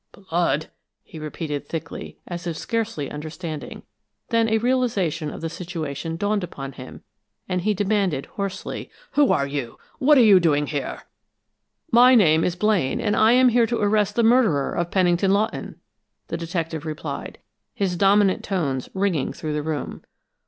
"Blood?" 0.13 0.71
he 1.03 1.19
repeated, 1.19 1.69
thickly, 1.69 2.17
as 2.25 2.47
if 2.47 2.57
scarcely 2.57 3.11
understanding. 3.11 3.83
Then 4.29 4.49
a 4.49 4.57
realization 4.57 5.29
of 5.29 5.41
the 5.41 5.47
situation 5.49 6.17
dawned 6.17 6.43
upon 6.43 6.71
him, 6.71 7.03
and 7.47 7.61
he 7.61 7.75
demanded, 7.75 8.25
hoarsely: 8.25 8.89
"Who 9.11 9.31
are 9.31 9.45
you? 9.45 9.77
What 9.99 10.17
are 10.17 10.23
you 10.23 10.39
doing 10.39 10.65
here?" 10.65 11.03
"My 11.91 12.15
name 12.15 12.43
is 12.43 12.55
Blaine, 12.55 12.99
and 12.99 13.15
I 13.15 13.33
am 13.33 13.49
here 13.49 13.67
to 13.67 13.79
arrest 13.79 14.15
the 14.15 14.23
murderer 14.23 14.73
of 14.73 14.89
Pennington 14.89 15.29
Lawton," 15.29 15.79
the 16.29 16.35
detective 16.37 16.83
replied, 16.83 17.37
his 17.75 17.95
dominant 17.95 18.43
tones 18.43 18.89
ringing 18.95 19.31
through 19.33 19.53
the 19.53 19.61
room. 19.61 20.01